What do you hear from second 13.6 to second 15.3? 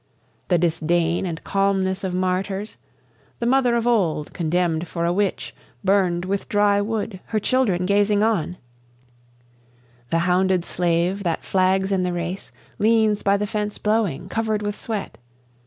blowing, covered with sweat.